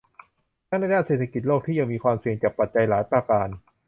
[0.67, 3.47] ทั้งในด้านเศรษฐกิจโลกที่ยังมีความเสี่ยงจากปัจจัยหลายประการ